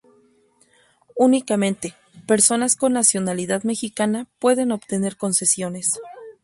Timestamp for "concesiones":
5.15-5.91